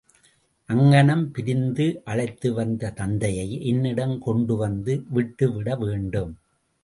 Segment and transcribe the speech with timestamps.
[0.69, 6.33] அங்ஙனம் பிரித்து அழைத்துவந்த தத்தையை, என்னிடம் கொண்டுவந்து விட்டுவிடவேண்டும்.